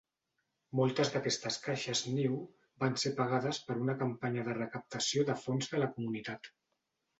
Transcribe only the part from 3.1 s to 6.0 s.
pagades per una campanya de recaptació de fons de la